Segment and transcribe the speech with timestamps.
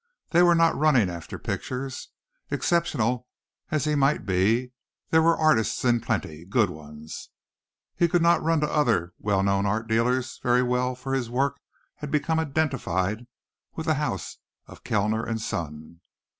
[0.31, 2.07] They were not running after pictures.
[2.49, 3.27] Exceptional
[3.69, 4.71] as he might be,
[5.11, 7.29] there were artists in plenty good ones.
[7.95, 11.59] He could not run to other well known art dealers very well for his work
[11.97, 13.27] had become identified
[13.75, 15.99] with the house of Kellner and Son.